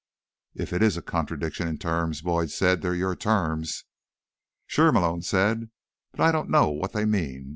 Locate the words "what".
6.69-6.93